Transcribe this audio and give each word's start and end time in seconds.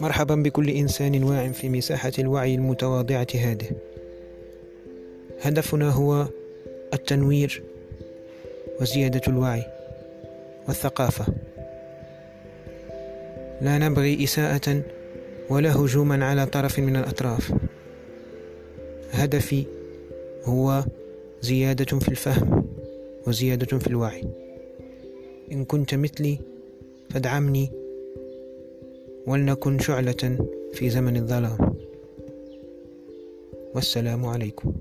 مرحبا 0.00 0.34
بكل 0.34 0.70
إنسان 0.70 1.22
واع 1.22 1.48
في 1.48 1.68
مساحة 1.68 2.12
الوعي 2.18 2.54
المتواضعة 2.54 3.26
هذه. 3.34 3.70
هدفنا 5.42 5.90
هو 5.90 6.26
التنوير 6.94 7.62
وزيادة 8.80 9.20
الوعي 9.28 9.62
والثقافة. 10.68 11.26
لا 13.60 13.78
نبغي 13.78 14.24
إساءة 14.24 14.82
ولا 15.50 15.76
هجوما 15.76 16.24
على 16.24 16.46
طرف 16.46 16.78
من 16.78 16.96
الأطراف. 16.96 17.52
هدفي 19.12 19.64
هو 20.44 20.84
زيادة 21.42 21.98
في 21.98 22.08
الفهم 22.08 22.64
وزيادة 23.26 23.78
في 23.78 23.86
الوعي. 23.86 24.24
إن 25.52 25.64
كنت 25.64 25.94
مثلي 25.94 26.38
فادعمني 27.10 27.85
ولنكن 29.26 29.78
شعلة 29.78 30.38
في 30.72 30.90
زمن 30.90 31.16
الظلام. 31.16 31.76
والسلام 33.74 34.26
عليكم. 34.26 34.72